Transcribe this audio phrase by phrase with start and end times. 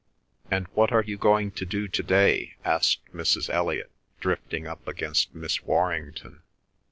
[0.49, 3.51] "And what are you going to do to day?" asked Mrs.
[3.53, 6.41] Elliot drifting up against Miss Warrington.